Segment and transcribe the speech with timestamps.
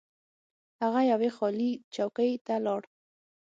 [0.81, 2.81] هغه یوې خالي چوکۍ ته لاړ.